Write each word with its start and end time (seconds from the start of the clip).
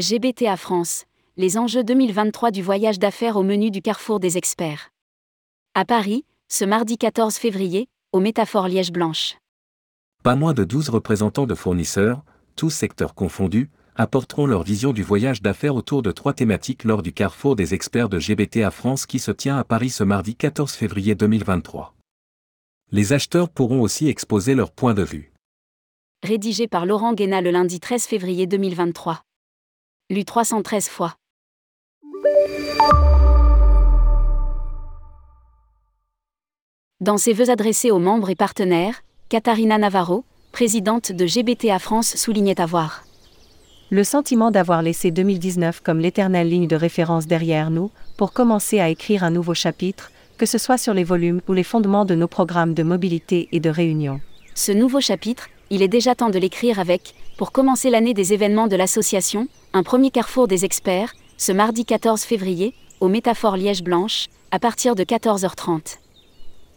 GBTA 0.00 0.56
France, 0.56 1.04
les 1.36 1.58
enjeux 1.58 1.84
2023 1.84 2.50
du 2.52 2.62
voyage 2.62 2.98
d'affaires 2.98 3.36
au 3.36 3.42
menu 3.42 3.70
du 3.70 3.82
carrefour 3.82 4.18
des 4.18 4.38
experts. 4.38 4.88
À 5.74 5.84
Paris, 5.84 6.24
ce 6.48 6.64
mardi 6.64 6.96
14 6.96 7.34
février, 7.34 7.86
au 8.12 8.18
Métaphore 8.18 8.66
Liège 8.66 8.92
Blanche. 8.92 9.36
Pas 10.24 10.36
moins 10.36 10.54
de 10.54 10.64
12 10.64 10.88
représentants 10.88 11.46
de 11.46 11.54
fournisseurs, 11.54 12.24
tous 12.56 12.70
secteurs 12.70 13.14
confondus, 13.14 13.68
apporteront 13.94 14.46
leur 14.46 14.62
vision 14.62 14.94
du 14.94 15.02
voyage 15.02 15.42
d'affaires 15.42 15.74
autour 15.74 16.00
de 16.00 16.12
trois 16.12 16.32
thématiques 16.32 16.84
lors 16.84 17.02
du 17.02 17.12
carrefour 17.12 17.54
des 17.54 17.74
experts 17.74 18.08
de 18.08 18.18
GBTA 18.18 18.70
France 18.70 19.04
qui 19.04 19.18
se 19.18 19.30
tient 19.30 19.58
à 19.58 19.64
Paris 19.64 19.90
ce 19.90 20.02
mardi 20.02 20.34
14 20.34 20.72
février 20.72 21.14
2023. 21.14 21.94
Les 22.90 23.12
acheteurs 23.12 23.50
pourront 23.50 23.82
aussi 23.82 24.08
exposer 24.08 24.54
leur 24.54 24.72
point 24.72 24.94
de 24.94 25.02
vue. 25.02 25.34
Rédigé 26.22 26.68
par 26.68 26.86
Laurent 26.86 27.12
Guéna 27.12 27.42
le 27.42 27.50
lundi 27.50 27.80
13 27.80 28.04
février 28.04 28.46
2023 28.46 29.24
lu 30.10 30.24
313 30.24 30.88
fois. 30.88 31.14
Dans 37.00 37.16
ses 37.16 37.32
vœux 37.32 37.48
adressés 37.48 37.90
aux 37.92 38.00
membres 38.00 38.28
et 38.28 38.34
partenaires, 38.34 39.02
Katharina 39.28 39.78
Navarro, 39.78 40.24
présidente 40.52 41.12
de 41.12 41.26
GBTA 41.26 41.78
France, 41.78 42.16
soulignait 42.16 42.60
avoir 42.60 43.04
le 43.92 44.04
sentiment 44.04 44.52
d'avoir 44.52 44.82
laissé 44.82 45.10
2019 45.10 45.80
comme 45.80 45.98
l'éternelle 45.98 46.48
ligne 46.48 46.68
de 46.68 46.76
référence 46.76 47.26
derrière 47.26 47.70
nous, 47.70 47.90
pour 48.16 48.32
commencer 48.32 48.78
à 48.78 48.88
écrire 48.88 49.24
un 49.24 49.30
nouveau 49.30 49.54
chapitre, 49.54 50.12
que 50.38 50.46
ce 50.46 50.58
soit 50.58 50.78
sur 50.78 50.94
les 50.94 51.02
volumes 51.02 51.40
ou 51.48 51.54
les 51.54 51.64
fondements 51.64 52.04
de 52.04 52.14
nos 52.14 52.28
programmes 52.28 52.72
de 52.72 52.84
mobilité 52.84 53.48
et 53.50 53.58
de 53.58 53.68
réunion. 53.68 54.20
Ce 54.54 54.70
nouveau 54.70 55.00
chapitre, 55.00 55.48
il 55.70 55.82
est 55.82 55.88
déjà 55.88 56.14
temps 56.14 56.30
de 56.30 56.38
l'écrire 56.38 56.78
avec, 56.78 57.14
pour 57.36 57.50
commencer 57.50 57.90
l'année 57.90 58.14
des 58.14 58.32
événements 58.32 58.68
de 58.68 58.76
l'association, 58.76 59.48
un 59.72 59.82
premier 59.84 60.10
carrefour 60.10 60.48
des 60.48 60.64
experts, 60.64 61.14
ce 61.36 61.52
mardi 61.52 61.84
14 61.84 62.22
février, 62.22 62.74
au 63.00 63.08
Métaphore 63.08 63.56
Liège 63.56 63.84
Blanche, 63.84 64.26
à 64.50 64.58
partir 64.58 64.96
de 64.96 65.04
14h30. 65.04 65.98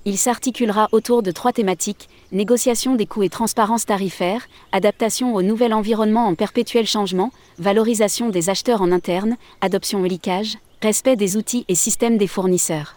Il 0.06 0.18
s'articulera 0.18 0.90
autour 0.92 1.24
de 1.24 1.32
trois 1.32 1.54
thématiques 1.54 2.10
négociation 2.32 2.96
des 2.96 3.06
coûts 3.06 3.24
et 3.24 3.30
transparence 3.30 3.86
tarifaire, 3.86 4.48
adaptation 4.72 5.34
au 5.34 5.42
nouvel 5.42 5.74
environnement 5.74 6.28
en 6.28 6.36
perpétuel 6.36 6.86
changement, 6.86 7.32
valorisation 7.58 8.30
des 8.30 8.50
acheteurs 8.50 8.82
en 8.82 8.92
interne, 8.92 9.38
adoption 9.62 10.04
et 10.06 10.20
respect 10.82 11.16
des 11.16 11.38
outils 11.38 11.66
et 11.68 11.76
systèmes 11.76 12.18
des 12.18 12.28
fournisseurs. 12.28 12.96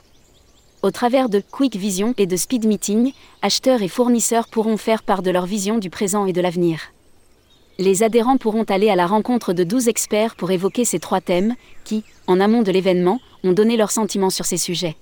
Au 0.83 0.91
travers 0.91 1.29
de 1.29 1.41
Quick 1.41 1.77
Vision 1.77 2.15
et 2.19 2.27
de 2.27 2.37
Speed 2.37 2.67
Meeting, 2.67 3.13
acheteurs 3.43 3.83
et 3.83 3.89
fournisseurs 3.89 4.49
pourront 4.49 4.77
faire 4.77 5.03
part 5.03 5.23
de 5.23 5.31
leur 5.31 5.47
vision 5.47 5.79
du 5.79 5.91
présent 5.91 6.27
et 6.27 6.33
de 6.33 6.41
l'avenir. 6.41 6.81
Les 7.79 8.03
adhérents 8.03 8.39
pourront 8.39 8.65
aller 8.65 8.89
à 8.89 8.97
la 8.97 9.07
rencontre 9.07 9.53
de 9.53 9.63
12 9.63 9.89
experts 9.89 10.35
pour 10.35 10.51
évoquer 10.51 10.87
ces 10.87 10.99
trois 10.99 11.21
thèmes, 11.21 11.55
qui, 11.85 12.05
en 12.27 12.41
amont 12.41 12.63
de 12.63 12.73
l'événement, 12.73 13.21
ont 13.45 13.53
donné 13.53 13.77
leurs 13.77 13.91
sentiments 13.91 14.31
sur 14.31 14.47
ces 14.47 14.57
sujets. 14.57 14.97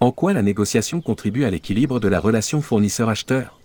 En 0.00 0.10
quoi 0.10 0.32
la 0.32 0.42
négociation 0.42 1.00
contribue 1.00 1.44
à 1.44 1.50
l'équilibre 1.50 2.00
de 2.00 2.08
la 2.08 2.18
relation 2.18 2.60
fournisseur-acheteur? 2.60 3.60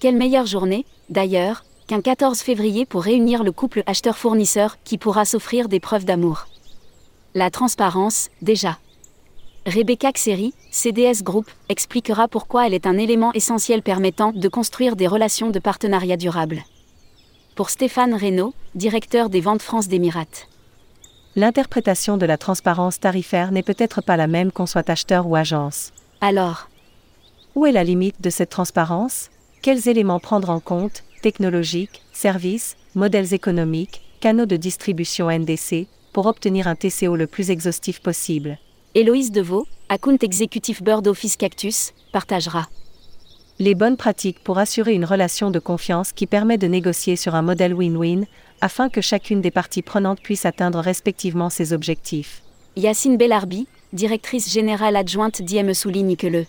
Quelle 0.00 0.16
meilleure 0.16 0.46
journée, 0.46 0.84
d'ailleurs, 1.08 1.64
qu'un 1.86 2.02
14 2.02 2.40
février 2.40 2.84
pour 2.84 3.02
réunir 3.02 3.42
le 3.42 3.52
couple 3.52 3.82
acheteur-fournisseur 3.86 4.76
qui 4.84 4.98
pourra 4.98 5.24
s'offrir 5.24 5.68
des 5.68 5.80
preuves 5.80 6.04
d'amour. 6.04 6.46
La 7.34 7.50
transparence, 7.50 8.28
déjà. 8.42 8.78
Rebecca 9.66 10.12
Xeri, 10.12 10.52
CDS 10.70 11.22
Group, 11.22 11.50
expliquera 11.68 12.28
pourquoi 12.28 12.66
elle 12.66 12.74
est 12.74 12.86
un 12.86 12.98
élément 12.98 13.32
essentiel 13.32 13.82
permettant 13.82 14.32
de 14.32 14.48
construire 14.48 14.94
des 14.94 15.06
relations 15.06 15.50
de 15.50 15.58
partenariat 15.58 16.16
durable. 16.16 16.62
Pour 17.60 17.68
Stéphane 17.68 18.14
Reynaud, 18.14 18.54
directeur 18.74 19.28
des 19.28 19.42
ventes 19.42 19.60
France 19.60 19.86
d'Emirates. 19.86 20.48
L'interprétation 21.36 22.16
de 22.16 22.24
la 22.24 22.38
transparence 22.38 23.00
tarifaire 23.00 23.52
n'est 23.52 23.62
peut-être 23.62 24.00
pas 24.00 24.16
la 24.16 24.28
même 24.28 24.50
qu'on 24.50 24.64
soit 24.64 24.88
acheteur 24.88 25.26
ou 25.26 25.36
agence. 25.36 25.92
Alors? 26.22 26.70
Où 27.54 27.66
est 27.66 27.72
la 27.72 27.84
limite 27.84 28.22
de 28.22 28.30
cette 28.30 28.48
transparence? 28.48 29.28
Quels 29.60 29.90
éléments 29.90 30.20
prendre 30.20 30.48
en 30.48 30.58
compte? 30.58 31.04
Technologiques, 31.20 32.00
services, 32.14 32.78
modèles 32.94 33.34
économiques, 33.34 34.00
canaux 34.20 34.46
de 34.46 34.56
distribution 34.56 35.30
NDC, 35.30 35.86
pour 36.14 36.24
obtenir 36.24 36.66
un 36.66 36.76
TCO 36.76 37.14
le 37.14 37.26
plus 37.26 37.50
exhaustif 37.50 38.00
possible? 38.00 38.56
Héloïse 38.94 39.32
Deveau, 39.32 39.66
account 39.90 40.16
exécutif 40.22 40.82
Bird 40.82 41.06
Office 41.06 41.36
Cactus, 41.36 41.92
partagera 42.10 42.68
les 43.60 43.74
bonnes 43.74 43.98
pratiques 43.98 44.42
pour 44.42 44.56
assurer 44.56 44.94
une 44.94 45.04
relation 45.04 45.50
de 45.50 45.58
confiance 45.58 46.12
qui 46.12 46.26
permet 46.26 46.56
de 46.56 46.66
négocier 46.66 47.14
sur 47.14 47.34
un 47.34 47.42
modèle 47.42 47.74
win-win, 47.74 48.24
afin 48.62 48.88
que 48.88 49.02
chacune 49.02 49.42
des 49.42 49.50
parties 49.50 49.82
prenantes 49.82 50.22
puisse 50.22 50.46
atteindre 50.46 50.80
respectivement 50.80 51.50
ses 51.50 51.74
objectifs. 51.74 52.42
Yacine 52.76 53.18
Bellarbi, 53.18 53.68
directrice 53.92 54.50
générale 54.50 54.96
adjointe 54.96 55.42
d'IME 55.42 55.74
souligne 55.74 56.16
que 56.16 56.26
le 56.26 56.46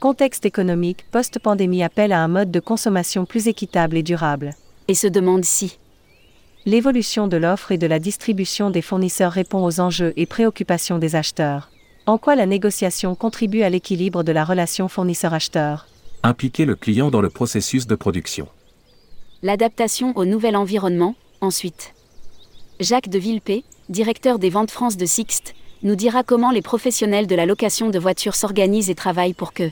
contexte 0.00 0.44
économique 0.44 1.06
post-pandémie 1.10 1.82
appelle 1.82 2.12
à 2.12 2.22
un 2.22 2.28
mode 2.28 2.50
de 2.50 2.60
consommation 2.60 3.24
plus 3.24 3.48
équitable 3.48 3.96
et 3.96 4.02
durable. 4.02 4.50
Et 4.86 4.94
se 4.94 5.06
demande 5.06 5.46
si 5.46 5.78
l'évolution 6.66 7.26
de 7.26 7.38
l'offre 7.38 7.72
et 7.72 7.78
de 7.78 7.86
la 7.86 7.98
distribution 7.98 8.68
des 8.68 8.82
fournisseurs 8.82 9.32
répond 9.32 9.64
aux 9.64 9.80
enjeux 9.80 10.12
et 10.16 10.26
préoccupations 10.26 10.98
des 10.98 11.16
acheteurs. 11.16 11.70
En 12.04 12.18
quoi 12.18 12.36
la 12.36 12.44
négociation 12.44 13.14
contribue 13.14 13.62
à 13.62 13.70
l'équilibre 13.70 14.22
de 14.22 14.32
la 14.32 14.44
relation 14.44 14.88
fournisseur-acheteur? 14.88 15.86
Impliquer 16.24 16.64
le 16.64 16.74
client 16.74 17.10
dans 17.10 17.20
le 17.20 17.30
processus 17.30 17.86
de 17.86 17.94
production. 17.94 18.48
L'adaptation 19.42 20.12
au 20.16 20.24
nouvel 20.24 20.56
environnement, 20.56 21.14
ensuite. 21.40 21.94
Jacques 22.80 23.08
de 23.08 23.20
Villepé, 23.20 23.62
directeur 23.88 24.40
des 24.40 24.50
ventes 24.50 24.72
France 24.72 24.96
de 24.96 25.06
Sixt, 25.06 25.54
nous 25.84 25.94
dira 25.94 26.24
comment 26.24 26.50
les 26.50 26.60
professionnels 26.60 27.28
de 27.28 27.36
la 27.36 27.46
location 27.46 27.90
de 27.90 27.98
voitures 28.00 28.34
s'organisent 28.34 28.90
et 28.90 28.96
travaillent 28.96 29.32
pour 29.32 29.52
que 29.52 29.70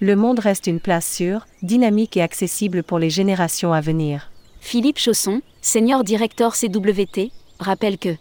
le 0.00 0.14
monde 0.14 0.38
reste 0.38 0.68
une 0.68 0.78
place 0.78 1.12
sûre, 1.12 1.44
dynamique 1.62 2.16
et 2.16 2.22
accessible 2.22 2.84
pour 2.84 3.00
les 3.00 3.10
générations 3.10 3.72
à 3.72 3.80
venir. 3.80 4.30
Philippe 4.60 5.00
Chausson, 5.00 5.42
senior 5.60 6.04
directeur 6.04 6.54
CWT, 6.54 7.32
rappelle 7.58 7.98
que 7.98 8.14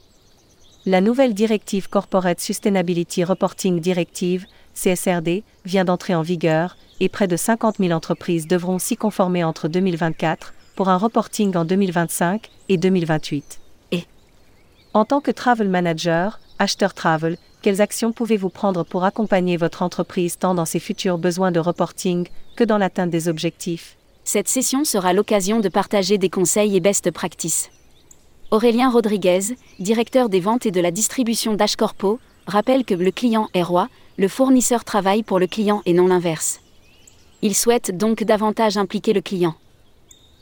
la 0.87 1.01
nouvelle 1.01 1.33
directive 1.33 1.89
Corporate 1.89 2.39
Sustainability 2.39 3.25
Reporting 3.25 3.81
Directive, 3.81 4.45
CSRD, 4.73 5.43
vient 5.65 5.83
d'entrer 5.83 6.15
en 6.15 6.21
vigueur, 6.21 6.77
et 7.01 7.09
près 7.09 7.27
de 7.27 7.35
50 7.35 7.79
000 7.79 7.91
entreprises 7.91 8.47
devront 8.47 8.79
s'y 8.79 8.95
conformer 8.95 9.43
entre 9.43 9.67
2024, 9.67 10.53
pour 10.77 10.87
un 10.87 10.95
reporting 10.95 11.57
en 11.57 11.65
2025 11.65 12.49
et 12.69 12.77
2028. 12.77 13.59
Et 13.91 14.05
En 14.93 15.03
tant 15.03 15.19
que 15.19 15.29
travel 15.31 15.67
manager, 15.67 16.39
acheteur 16.57 16.93
travel, 16.93 17.37
quelles 17.61 17.81
actions 17.81 18.13
pouvez-vous 18.13 18.49
prendre 18.49 18.85
pour 18.85 19.03
accompagner 19.03 19.57
votre 19.57 19.81
entreprise 19.81 20.37
tant 20.37 20.55
dans 20.55 20.63
ses 20.63 20.79
futurs 20.79 21.17
besoins 21.17 21.51
de 21.51 21.59
reporting 21.59 22.29
que 22.55 22.63
dans 22.63 22.77
l'atteinte 22.77 23.09
des 23.09 23.27
objectifs? 23.27 23.97
Cette 24.23 24.47
session 24.47 24.85
sera 24.85 25.11
l'occasion 25.11 25.59
de 25.59 25.67
partager 25.67 26.17
des 26.17 26.29
conseils 26.29 26.77
et 26.77 26.79
best 26.79 27.11
practices. 27.11 27.71
Aurélien 28.49 28.89
Rodriguez, 28.89 29.57
directeur 29.77 30.29
des 30.29 30.39
ventes 30.39 30.65
et 30.65 30.71
de 30.71 30.79
la 30.79 30.91
distribution 30.91 31.53
d'Ashcorpo, 31.53 32.17
rappelle 32.45 32.85
que 32.85 32.93
le 32.93 33.11
client 33.11 33.49
est 33.53 33.61
roi, 33.61 33.89
le 34.17 34.29
fournisseur 34.29 34.85
travaille 34.85 35.21
pour 35.21 35.37
le 35.37 35.47
client 35.47 35.81
et 35.85 35.91
non 35.91 36.07
l'inverse. 36.07 36.61
Il 37.41 37.53
souhaite 37.53 37.97
donc 37.97 38.23
davantage 38.23 38.77
impliquer 38.77 39.11
le 39.11 39.21
client 39.21 39.55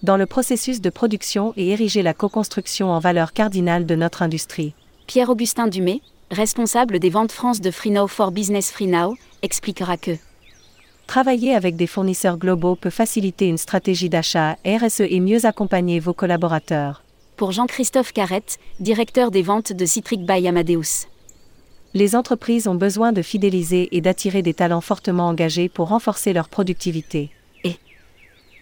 dans 0.04 0.18
le 0.18 0.28
processus 0.28 0.82
de 0.82 0.92
production 0.92 1.52
et 1.58 1.70
ériger 1.70 2.04
la 2.04 2.14
co-construction 2.14 2.92
en 2.92 3.00
valeur 3.00 3.34
cardinale 3.34 3.88
de 3.88 3.96
notre 3.96 4.22
industrie. 4.22 4.76
Pierre-Augustin 5.08 5.68
Dumay, 5.68 6.00
responsable 6.30 7.00
des 7.00 7.10
ventes 7.10 7.32
France 7.32 7.60
de 7.60 7.72
FreeNow 7.72 8.08
for 8.08 8.30
Business 8.30 8.72
FreeNow, 8.72 9.16
expliquera 9.42 9.98
que 9.98 10.12
Travailler 11.08 11.56
avec 11.56 11.76
des 11.76 11.88
fournisseurs 11.88 12.38
globaux 12.38 12.76
peut 12.76 12.92
faciliter 12.92 13.48
une 13.48 13.58
stratégie 13.58 14.10
d'achat 14.10 14.58
RSE 14.64 15.02
et 15.02 15.20
mieux 15.20 15.46
accompagner 15.48 16.00
vos 16.00 16.14
collaborateurs 16.14 17.05
pour 17.36 17.52
Jean-Christophe 17.52 18.14
Carrette, 18.14 18.58
directeur 18.80 19.32
des 19.32 19.42
ventes 19.42 19.74
de 19.74 19.86
Citric 19.86 20.26
by 20.26 20.48
Amadeus. 20.48 21.08
Les 21.94 22.16
entreprises 22.16 22.68
ont 22.68 22.76
besoin 22.76 23.14
de 23.14 23.22
fidéliser 23.22 23.96
et 23.96 24.02
d'attirer 24.02 24.42
des 24.42 24.54
talents 24.54 24.82
fortement 24.82 25.28
engagés 25.28 25.70
pour 25.70 25.90
renforcer 25.90 26.34
leur 26.34 26.50
productivité. 26.50 27.32
Et 27.64 27.76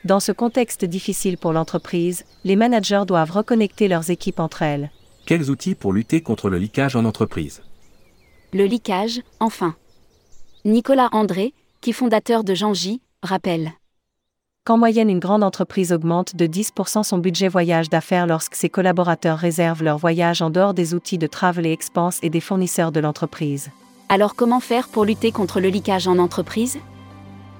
dans 0.05 0.19
ce 0.19 0.31
contexte 0.31 0.85
difficile 0.85 1.37
pour 1.37 1.53
l'entreprise, 1.53 2.25
les 2.43 2.55
managers 2.55 3.03
doivent 3.07 3.31
reconnecter 3.31 3.87
leurs 3.87 4.11
équipes 4.11 4.39
entre 4.39 4.61
elles. 4.61 4.91
Quels 5.25 5.49
outils 5.49 5.75
pour 5.75 5.93
lutter 5.93 6.21
contre 6.21 6.49
le 6.49 6.57
leakage 6.57 6.95
en 6.95 7.05
entreprise? 7.05 7.63
Le 8.51 8.65
leakage, 8.65 9.21
enfin. 9.39 9.75
Nicolas 10.65 11.09
André, 11.11 11.53
qui 11.81 11.91
fondateur 11.91 12.43
de 12.43 12.53
Jean 12.53 12.73
J, 12.73 13.01
rappelle 13.23 13.73
qu'en 14.65 14.77
moyenne 14.77 15.09
une 15.09 15.19
grande 15.19 15.43
entreprise 15.43 15.91
augmente 15.91 16.37
de 16.37 16.47
10% 16.47 17.03
son 17.03 17.17
budget 17.17 17.49
voyage 17.49 17.89
d'affaires 17.89 18.27
lorsque 18.27 18.55
ses 18.55 18.69
collaborateurs 18.69 19.37
réservent 19.37 19.83
leur 19.83 19.97
voyage 19.97 20.41
en 20.41 20.49
dehors 20.49 20.73
des 20.73 20.93
outils 20.93 21.17
de 21.17 21.27
travel 21.27 21.65
et 21.65 21.73
expense 21.73 22.19
et 22.21 22.29
des 22.29 22.39
fournisseurs 22.39 22.93
de 22.93 23.01
l'entreprise. 23.01 23.71
Alors 24.07 24.35
comment 24.35 24.61
faire 24.61 24.87
pour 24.87 25.03
lutter 25.03 25.33
contre 25.33 25.59
le 25.59 25.67
leakage 25.67 26.07
en 26.07 26.17
entreprise? 26.17 26.77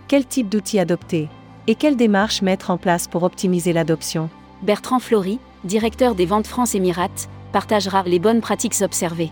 Quel 0.08 0.26
type 0.26 0.48
d'outils 0.48 0.80
adopter? 0.80 1.28
Et 1.68 1.76
quelles 1.76 1.98
démarches 1.98 2.42
mettre 2.42 2.72
en 2.72 2.78
place 2.78 3.08
pour 3.10 3.24
optimiser 3.24 3.74
l'adoption? 3.74 4.30
Bertrand 4.62 5.00
Flory, 5.00 5.40
directeur 5.66 6.16
des 6.16 6.26
ventes 6.26 6.48
France 6.48 6.74
Émirates, 6.74 7.28
partagera 7.52 8.04
les 8.04 8.20
bonnes 8.20 8.42
pratiques 8.42 8.82
observées. 8.82 9.32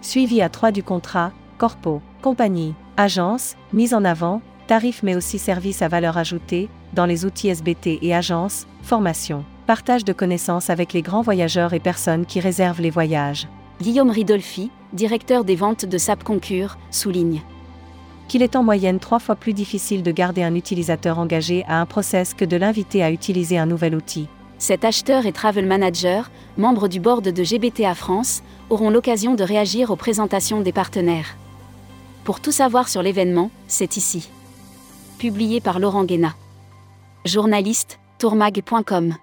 Suivi 0.00 0.42
à 0.42 0.48
3 0.48 0.72
du 0.72 0.82
contrat, 0.82 1.30
corpo, 1.58 2.02
compagnie, 2.22 2.74
agence, 2.96 3.54
mise 3.72 3.94
en 3.94 4.04
avant, 4.04 4.42
tarifs 4.72 5.02
mais 5.02 5.16
aussi 5.16 5.38
services 5.38 5.82
à 5.82 5.88
valeur 5.88 6.16
ajoutée, 6.16 6.70
dans 6.94 7.04
les 7.04 7.26
outils 7.26 7.48
SBT 7.48 7.98
et 8.00 8.14
agences, 8.14 8.66
formation, 8.82 9.44
partage 9.66 10.02
de 10.02 10.14
connaissances 10.14 10.70
avec 10.70 10.94
les 10.94 11.02
grands 11.02 11.20
voyageurs 11.20 11.74
et 11.74 11.78
personnes 11.78 12.24
qui 12.24 12.40
réservent 12.40 12.80
les 12.80 12.88
voyages. 12.88 13.48
Guillaume 13.82 14.08
Ridolfi, 14.08 14.70
directeur 14.94 15.44
des 15.44 15.56
ventes 15.56 15.84
de 15.84 15.98
SAP 15.98 16.24
Concur, 16.24 16.78
souligne 16.90 17.42
qu'il 18.28 18.40
est 18.40 18.56
en 18.56 18.62
moyenne 18.62 18.98
trois 18.98 19.18
fois 19.18 19.36
plus 19.36 19.52
difficile 19.52 20.02
de 20.02 20.10
garder 20.10 20.42
un 20.42 20.54
utilisateur 20.54 21.18
engagé 21.18 21.66
à 21.68 21.78
un 21.78 21.84
process 21.84 22.32
que 22.32 22.46
de 22.46 22.56
l'inviter 22.56 23.04
à 23.04 23.10
utiliser 23.10 23.58
un 23.58 23.66
nouvel 23.66 23.94
outil. 23.94 24.26
Cet 24.56 24.86
acheteur 24.86 25.26
et 25.26 25.32
travel 25.32 25.66
manager, 25.66 26.30
membre 26.56 26.88
du 26.88 26.98
board 26.98 27.28
de 27.28 27.44
GBTA 27.44 27.94
France, 27.94 28.42
auront 28.70 28.88
l'occasion 28.88 29.34
de 29.34 29.44
réagir 29.44 29.90
aux 29.90 29.96
présentations 29.96 30.62
des 30.62 30.72
partenaires. 30.72 31.36
Pour 32.24 32.40
tout 32.40 32.52
savoir 32.52 32.88
sur 32.88 33.02
l'événement, 33.02 33.50
c'est 33.68 33.98
ici. 33.98 34.30
Publié 35.22 35.60
par 35.60 35.78
Laurent 35.78 36.02
Guéna. 36.02 36.34
Journaliste, 37.24 38.00
tourmag.com. 38.18 39.14